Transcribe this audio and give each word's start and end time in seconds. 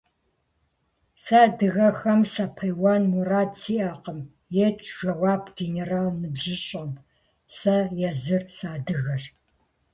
Сэ 1.23 1.35
адыгэхэм 1.45 2.21
сапеуэн 2.33 3.03
мурад 3.11 3.51
сиӀакъым,– 3.61 4.19
ет 4.65 4.77
жэуап 4.95 5.43
генерал 5.57 6.09
ныбжьыщӀэм.– 6.21 6.91
Сэ 7.57 7.75
езыр 8.09 8.43
сыадыгэщ. 8.57 9.23